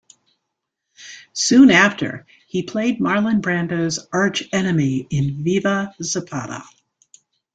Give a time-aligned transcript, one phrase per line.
[1.33, 6.63] Soon after, he played Marlon Brando's archenemy in Viva Zapata!